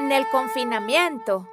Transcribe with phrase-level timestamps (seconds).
[0.00, 1.46] en el confinamiento.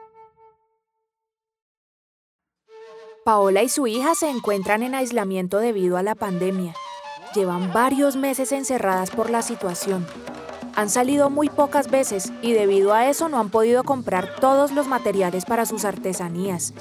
[3.26, 6.74] Paola y su hija se encuentran en aislamiento debido a la pandemia.
[7.36, 10.08] Llevan varios meses encerradas por la situación.
[10.76, 14.88] Han salido muy pocas veces y debido a eso no han podido comprar todos los
[14.88, 16.74] materiales para sus artesanías.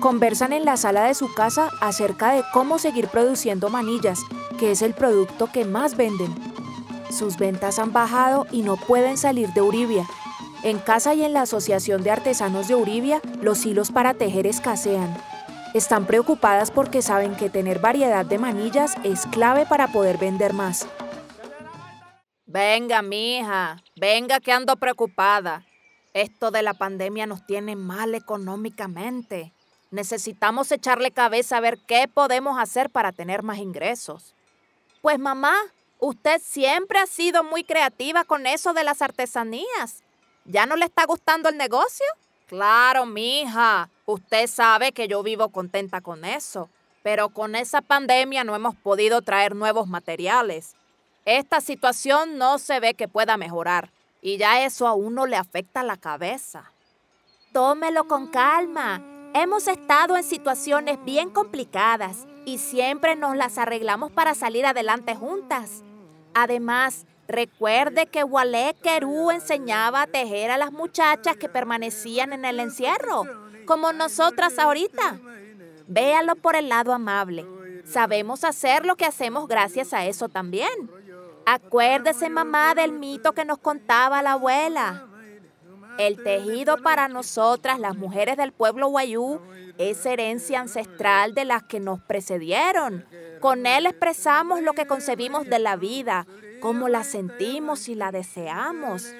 [0.00, 4.20] Conversan en la sala de su casa acerca de cómo seguir produciendo manillas,
[4.58, 6.34] que es el producto que más venden.
[7.10, 10.06] Sus ventas han bajado y no pueden salir de Uribia.
[10.64, 15.14] En casa y en la Asociación de Artesanos de Uribia, los hilos para tejer escasean.
[15.74, 20.88] Están preocupadas porque saben que tener variedad de manillas es clave para poder vender más.
[22.46, 25.66] Venga, mija, venga que ando preocupada.
[26.14, 29.52] Esto de la pandemia nos tiene mal económicamente.
[29.90, 34.34] Necesitamos echarle cabeza a ver qué podemos hacer para tener más ingresos.
[35.02, 35.54] Pues mamá,
[35.98, 40.04] usted siempre ha sido muy creativa con eso de las artesanías.
[40.44, 42.06] ¿Ya no le está gustando el negocio?
[42.46, 43.88] Claro, mija.
[44.06, 46.68] Usted sabe que yo vivo contenta con eso.
[47.02, 50.74] Pero con esa pandemia no hemos podido traer nuevos materiales.
[51.24, 53.90] Esta situación no se ve que pueda mejorar.
[54.20, 56.70] Y ya eso a uno le afecta la cabeza.
[57.52, 59.02] Tómelo con calma.
[59.34, 65.82] Hemos estado en situaciones bien complicadas y siempre nos las arreglamos para salir adelante juntas.
[66.34, 72.60] Además, Recuerde que Walé Querú enseñaba a tejer a las muchachas que permanecían en el
[72.60, 73.24] encierro,
[73.64, 75.18] como nosotras ahorita.
[75.86, 77.46] Véalo por el lado amable.
[77.84, 80.90] Sabemos hacer lo que hacemos gracias a eso también.
[81.46, 85.06] Acuérdese, mamá, del mito que nos contaba la abuela.
[85.98, 89.40] El tejido para nosotras, las mujeres del pueblo guayú,
[89.78, 93.04] es herencia ancestral de las que nos precedieron.
[93.40, 96.26] Con él expresamos lo que concebimos de la vida,
[96.64, 99.12] cómo la sentimos y la deseamos.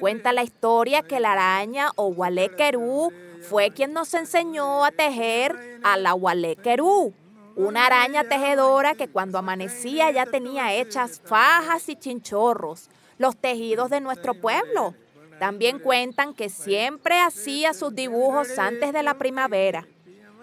[0.00, 2.12] Cuenta la historia que la araña o
[2.56, 3.12] Querú
[3.48, 6.16] fue quien nos enseñó a tejer a la
[6.60, 7.14] Querú,
[7.54, 14.00] una araña tejedora que cuando amanecía ya tenía hechas fajas y chinchorros, los tejidos de
[14.00, 14.96] nuestro pueblo.
[15.38, 19.86] También cuentan que siempre hacía sus dibujos antes de la primavera.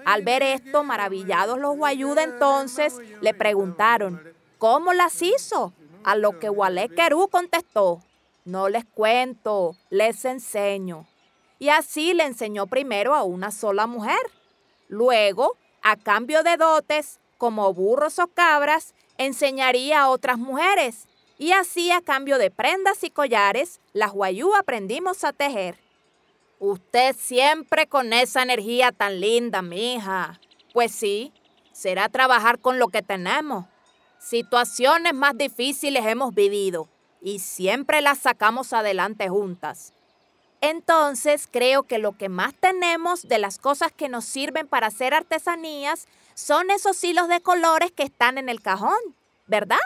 [0.05, 4.21] Al ver esto, maravillados los guayú entonces le preguntaron,
[4.57, 5.73] ¿cómo las hizo?
[6.05, 6.87] A lo que Walé
[7.31, 7.99] contestó,
[8.43, 11.07] no les cuento, les enseño.
[11.57, 14.19] Y así le enseñó primero a una sola mujer.
[14.87, 21.07] Luego, a cambio de dotes, como burros o cabras, enseñaría a otras mujeres.
[21.39, 25.79] Y así, a cambio de prendas y collares, las guayú aprendimos a tejer.
[26.59, 30.39] Usted siempre con esa energía tan linda, mija.
[30.71, 31.33] Pues sí,
[31.71, 33.65] será trabajar con lo que tenemos.
[34.25, 36.89] Situaciones más difíciles hemos vivido
[37.21, 39.93] y siempre las sacamos adelante juntas.
[40.61, 45.13] Entonces creo que lo que más tenemos de las cosas que nos sirven para hacer
[45.13, 48.97] artesanías son esos hilos de colores que están en el cajón,
[49.45, 49.77] ¿verdad?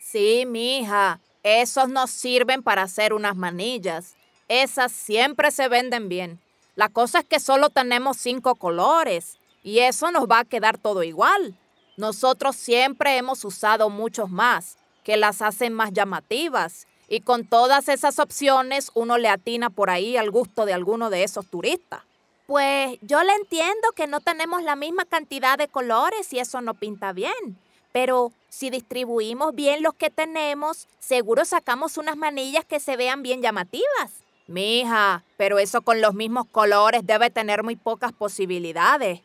[0.00, 4.16] Sí, mija, esos nos sirven para hacer unas manillas.
[4.48, 6.40] Esas siempre se venden bien.
[6.74, 11.04] La cosa es que solo tenemos cinco colores y eso nos va a quedar todo
[11.04, 11.56] igual.
[11.98, 16.86] Nosotros siempre hemos usado muchos más, que las hacen más llamativas.
[17.08, 21.24] Y con todas esas opciones uno le atina por ahí al gusto de alguno de
[21.24, 22.02] esos turistas.
[22.46, 26.74] Pues yo le entiendo que no tenemos la misma cantidad de colores y eso no
[26.74, 27.58] pinta bien.
[27.90, 33.42] Pero si distribuimos bien los que tenemos, seguro sacamos unas manillas que se vean bien
[33.42, 34.22] llamativas.
[34.46, 39.20] Mija, pero eso con los mismos colores debe tener muy pocas posibilidades.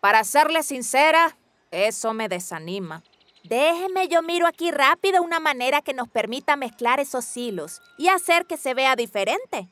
[0.00, 1.36] Para serle sincera,
[1.72, 3.02] eso me desanima.
[3.44, 8.46] Déjeme, yo miro aquí rápido una manera que nos permita mezclar esos hilos y hacer
[8.46, 9.68] que se vea diferente.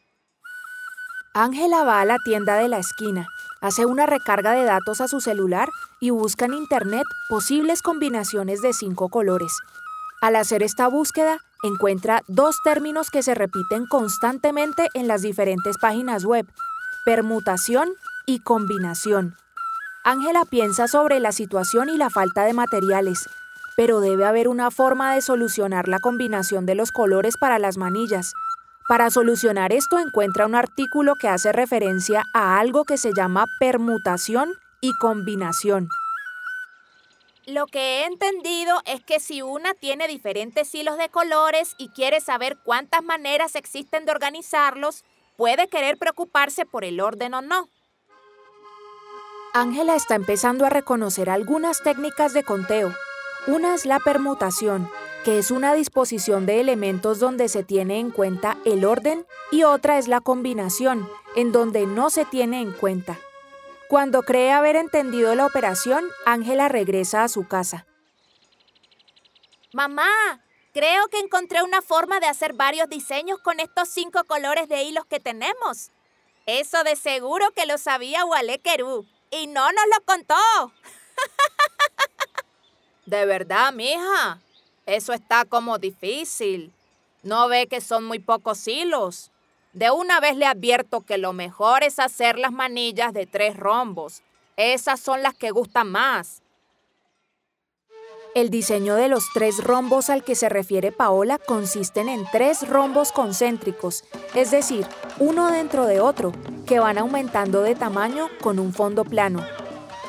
[1.35, 3.29] Ángela va a la tienda de la esquina,
[3.61, 5.69] hace una recarga de datos a su celular
[6.01, 9.53] y busca en internet posibles combinaciones de cinco colores.
[10.21, 16.25] Al hacer esta búsqueda, encuentra dos términos que se repiten constantemente en las diferentes páginas
[16.25, 16.47] web,
[17.05, 17.91] permutación
[18.27, 19.37] y combinación.
[20.03, 23.29] Ángela piensa sobre la situación y la falta de materiales,
[23.77, 28.33] pero debe haber una forma de solucionar la combinación de los colores para las manillas.
[28.89, 34.51] Para solucionar esto encuentra un artículo que hace referencia a algo que se llama permutación
[34.81, 35.89] y combinación.
[37.47, 42.21] Lo que he entendido es que si una tiene diferentes hilos de colores y quiere
[42.21, 45.05] saber cuántas maneras existen de organizarlos,
[45.37, 47.69] puede querer preocuparse por el orden o no.
[49.53, 52.95] Ángela está empezando a reconocer algunas técnicas de conteo.
[53.49, 54.89] Una es la permutación,
[55.25, 59.99] que es una disposición de elementos donde se tiene en cuenta el orden, y otra
[59.99, 63.19] es la combinación, en donde no se tiene en cuenta.
[63.89, 67.87] Cuando cree haber entendido la operación, Ángela regresa a su casa.
[69.73, 74.85] Mamá, creo que encontré una forma de hacer varios diseños con estos cinco colores de
[74.85, 75.91] hilos que tenemos.
[76.47, 78.61] Eso de seguro que lo sabía Wale
[79.31, 80.35] y no nos lo contó.
[83.07, 84.41] De verdad, mija.
[84.87, 86.73] Eso está como difícil.
[87.23, 89.31] ¿No ve que son muy pocos hilos?
[89.73, 94.23] De una vez le advierto que lo mejor es hacer las manillas de tres rombos.
[94.57, 96.43] Esas son las que gustan más.
[98.33, 103.11] El diseño de los tres rombos al que se refiere Paola consisten en tres rombos
[103.11, 104.05] concéntricos,
[104.37, 104.87] es decir,
[105.19, 106.31] uno dentro de otro,
[106.65, 109.45] que van aumentando de tamaño con un fondo plano.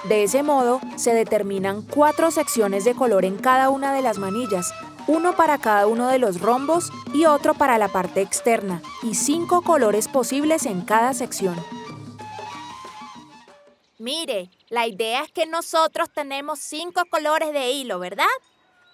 [0.07, 4.71] De ese modo, se determinan cuatro secciones de color en cada una de las manillas,
[5.07, 9.63] uno para cada uno de los rombos y otro para la parte externa, y cinco
[9.63, 11.56] colores posibles en cada sección.
[14.01, 18.25] Mire, la idea es que nosotros tenemos cinco colores de hilo, ¿verdad?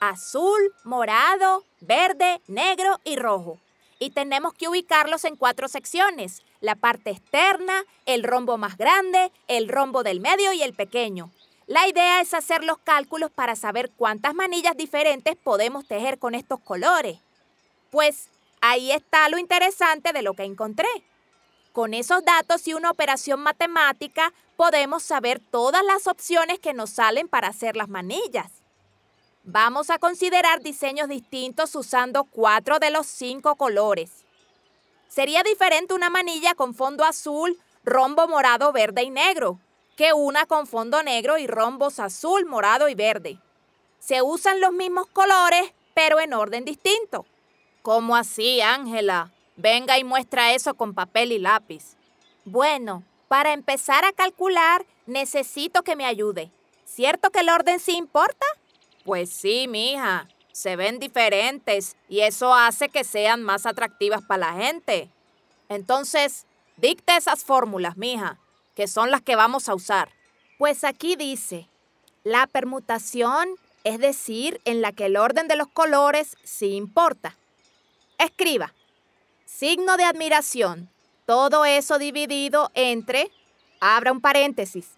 [0.01, 3.57] Azul, morado, verde, negro y rojo.
[3.99, 6.43] Y tenemos que ubicarlos en cuatro secciones.
[6.59, 11.31] La parte externa, el rombo más grande, el rombo del medio y el pequeño.
[11.67, 16.59] La idea es hacer los cálculos para saber cuántas manillas diferentes podemos tejer con estos
[16.59, 17.17] colores.
[17.91, 18.27] Pues
[18.59, 20.89] ahí está lo interesante de lo que encontré.
[21.77, 27.27] Con esos datos y una operación matemática podemos saber todas las opciones que nos salen
[27.27, 28.63] para hacer las manillas.
[29.43, 34.25] Vamos a considerar diseños distintos usando cuatro de los cinco colores.
[35.07, 39.59] Sería diferente una manilla con fondo azul, rombo morado, verde y negro,
[39.95, 43.37] que una con fondo negro y rombos azul, morado y verde.
[43.99, 47.27] Se usan los mismos colores, pero en orden distinto.
[47.83, 49.31] ¿Cómo así, Ángela?
[49.57, 51.97] Venga y muestra eso con papel y lápiz.
[52.45, 56.49] Bueno, para empezar a calcular, necesito que me ayude.
[56.85, 58.45] ¿Cierto que el orden sí importa?
[59.03, 60.27] Pues sí, mija.
[60.53, 65.09] Se ven diferentes y eso hace que sean más atractivas para la gente.
[65.69, 66.45] Entonces,
[66.77, 68.39] dicte esas fórmulas, mija
[68.77, 70.09] que son las que vamos a usar?
[70.59, 71.67] Pues aquí dice,
[72.23, 73.49] la permutación,
[73.83, 77.35] es decir, en la que el orden de los colores sí importa.
[78.19, 78.75] Escriba,
[79.47, 80.89] signo de admiración,
[81.25, 83.31] todo eso dividido entre,
[83.79, 84.89] abra un paréntesis,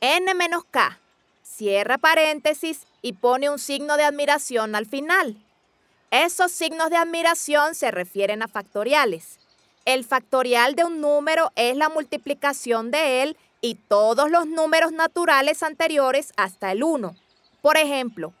[0.00, 1.00] n menos k,
[1.42, 5.36] cierra paréntesis y pone un signo de admiración al final.
[6.12, 9.40] Esos signos de admiración se refieren a factoriales.
[9.84, 15.64] El factorial de un número es la multiplicación de él y todos los números naturales
[15.64, 17.16] anteriores hasta el 1.
[17.60, 18.32] Por ejemplo,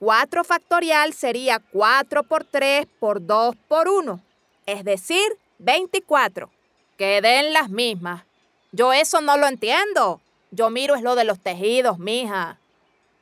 [0.00, 4.22] 4 factorial sería 4 por 3 por 2 por 1,
[4.68, 6.48] es decir, 24.
[6.96, 8.22] Queden las mismas.
[8.70, 10.20] Yo eso no lo entiendo.
[10.52, 12.60] Yo miro es lo de los tejidos, mija.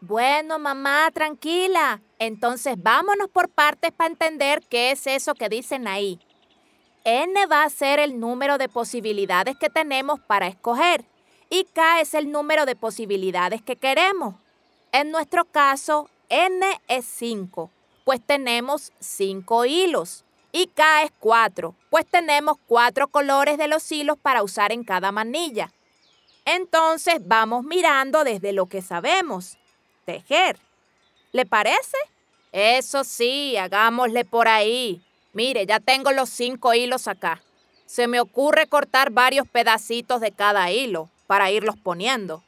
[0.00, 2.02] Bueno, mamá, tranquila.
[2.18, 6.20] Entonces vámonos por partes para entender qué es eso que dicen ahí
[7.06, 11.04] n va a ser el número de posibilidades que tenemos para escoger
[11.48, 14.34] y k es el número de posibilidades que queremos.
[14.90, 17.70] En nuestro caso, n es 5,
[18.04, 20.24] pues tenemos 5 hilos.
[20.58, 25.12] Y K es 4, pues tenemos 4 colores de los hilos para usar en cada
[25.12, 25.70] manilla.
[26.46, 29.58] Entonces vamos mirando desde lo que sabemos.
[30.06, 30.58] Tejer.
[31.32, 31.98] ¿Le parece?
[32.52, 35.02] Eso sí, hagámosle por ahí.
[35.34, 37.42] Mire, ya tengo los cinco hilos acá.
[37.84, 42.42] Se me ocurre cortar varios pedacitos de cada hilo para irlos poniendo.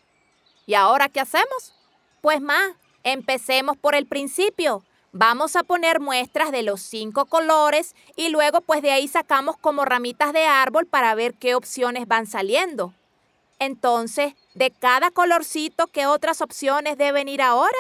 [0.65, 1.75] ¿Y ahora qué hacemos?
[2.23, 2.73] Pues más,
[3.03, 4.83] empecemos por el principio.
[5.13, 9.85] Vamos a poner muestras de los cinco colores y luego pues de ahí sacamos como
[9.85, 12.95] ramitas de árbol para ver qué opciones van saliendo.
[13.59, 17.79] Entonces, de cada colorcito, ¿qué otras opciones deben ir ahora?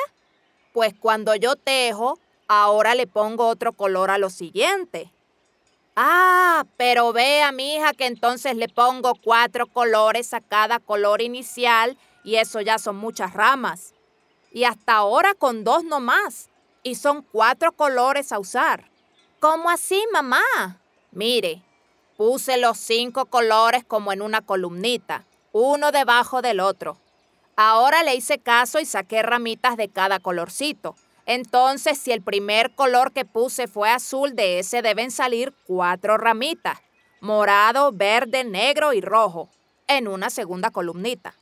[0.73, 2.18] Pues cuando yo tejo,
[2.50, 5.12] Ahora le pongo otro color a lo siguiente.
[5.94, 11.99] Ah, pero vea, mi hija, que entonces le pongo cuatro colores a cada color inicial
[12.25, 13.92] y eso ya son muchas ramas.
[14.50, 16.49] Y hasta ahora con dos nomás.
[16.82, 18.90] Y son cuatro colores a usar.
[19.40, 20.42] ¿Cómo así, mamá?
[21.12, 21.62] Mire,
[22.18, 26.99] Puse los cinco colores como en una columnita, uno debajo del otro.
[27.54, 30.97] Ahora le hice caso y saqué ramitas de cada colorcito.
[31.26, 36.80] Entonces, si el primer color que puse fue azul, de ese deben salir cuatro ramitas.
[37.20, 39.49] Morado, verde, negro y rojo.
[39.87, 41.37] En una segunda columnita.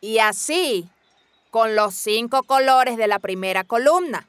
[0.00, 0.88] Y así,
[1.50, 4.28] con los cinco colores de la primera columna.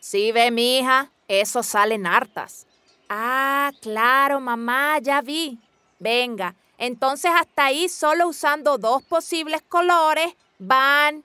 [0.00, 1.10] ¿Sí ve, mi hija?
[1.26, 2.66] Eso salen hartas.
[3.08, 5.58] Ah, claro, mamá, ya vi.
[5.98, 11.24] Venga, entonces hasta ahí solo usando dos posibles colores van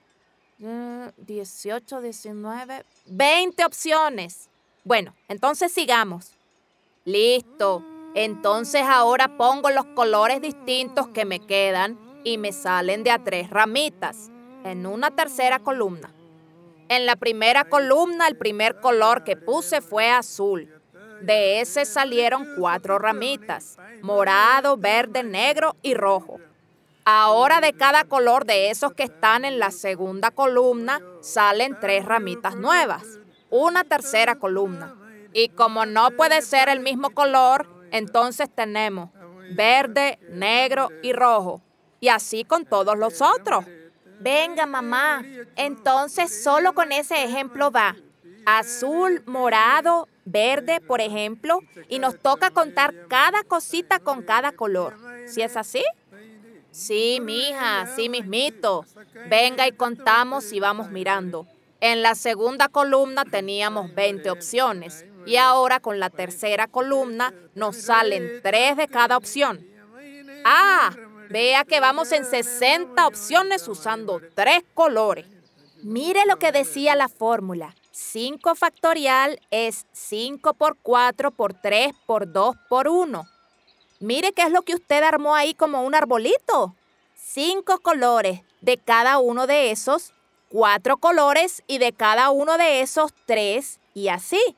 [0.58, 4.48] 18, 19, 20 opciones.
[4.84, 6.32] Bueno, entonces sigamos.
[7.04, 7.84] Listo.
[8.14, 13.50] Entonces ahora pongo los colores distintos que me quedan y me salen de a tres
[13.50, 14.30] ramitas
[14.64, 16.10] en una tercera columna.
[16.88, 20.68] En la primera columna el primer color que puse fue azul.
[21.22, 26.38] De ese salieron cuatro ramitas, morado, verde, negro y rojo.
[27.06, 32.56] Ahora de cada color de esos que están en la segunda columna salen tres ramitas
[32.56, 33.04] nuevas,
[33.50, 34.94] una tercera columna.
[35.32, 39.10] Y como no puede ser el mismo color, entonces tenemos
[39.54, 41.62] verde, negro y rojo.
[42.00, 43.64] Y así con todos los otros.
[44.24, 45.22] Venga, mamá.
[45.54, 47.94] Entonces solo con ese ejemplo va.
[48.46, 54.96] Azul, morado, verde, por ejemplo, y nos toca contar cada cosita con cada color.
[55.26, 55.84] ¿Si es así?
[56.70, 58.86] Sí, mija, sí mismito.
[59.28, 61.46] Venga y contamos y vamos mirando.
[61.80, 68.40] En la segunda columna teníamos 20 opciones y ahora con la tercera columna nos salen
[68.42, 69.66] 3 de cada opción.
[70.46, 70.94] Ah,
[71.30, 75.26] Vea que vamos en 60 opciones usando tres colores.
[75.82, 77.74] Mire lo que decía la fórmula.
[77.92, 83.26] 5 factorial es 5 por 4 por 3 por 2 por 1.
[84.00, 86.74] Mire qué es lo que usted armó ahí como un arbolito.
[87.14, 90.12] 5 colores de cada uno de esos,
[90.50, 94.56] 4 colores y de cada uno de esos 3 y así.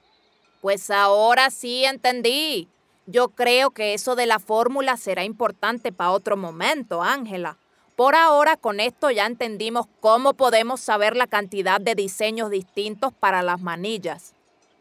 [0.61, 2.69] Pues ahora sí entendí.
[3.07, 7.57] Yo creo que eso de la fórmula será importante para otro momento, Ángela.
[7.95, 13.43] Por ahora con esto ya entendimos cómo podemos saber la cantidad de diseños distintos para
[13.43, 14.35] las manillas.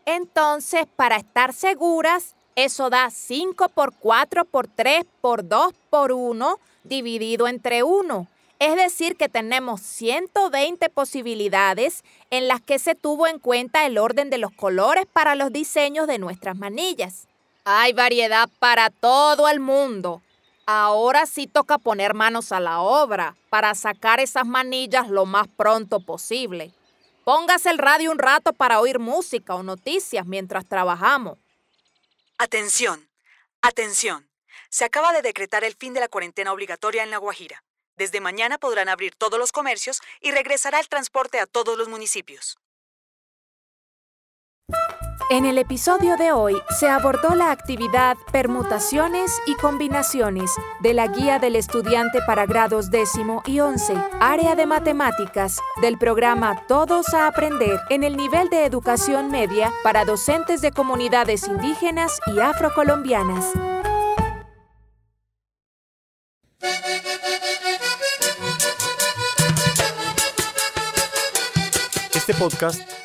[0.06, 6.60] Entonces, para estar seguras, eso da 5 por 4 por 3 por 2 por 1
[6.84, 8.28] dividido entre 1.
[8.58, 14.32] Es decir, que tenemos 120 posibilidades en las que se tuvo en cuenta el orden
[14.32, 17.28] de los colores para los diseños de nuestras manillas.
[17.68, 20.22] Hay variedad para todo el mundo.
[20.68, 26.00] Ahora sí toca poner manos a la obra para sacar esas manillas lo más pronto
[26.00, 26.72] posible.
[27.24, 31.40] Póngase el radio un rato para oír música o noticias mientras trabajamos.
[32.38, 33.10] Atención,
[33.64, 34.30] atención.
[34.70, 37.64] Se acaba de decretar el fin de la cuarentena obligatoria en La Guajira.
[37.98, 42.60] Desde mañana podrán abrir todos los comercios y regresará el transporte a todos los municipios.
[45.32, 50.52] En el episodio de hoy se abordó la actividad Permutaciones y Combinaciones
[50.82, 56.68] de la Guía del Estudiante para grados décimo y once, área de matemáticas, del programa
[56.68, 62.40] Todos a Aprender en el nivel de educación media para docentes de comunidades indígenas y
[62.40, 63.52] afrocolombianas.
[72.14, 73.05] Este podcast